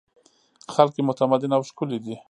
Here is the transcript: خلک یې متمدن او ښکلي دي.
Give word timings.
خلک 0.73 0.93
یې 0.97 1.03
متمدن 1.09 1.51
او 1.57 1.61
ښکلي 1.69 1.97
دي. 2.05 2.15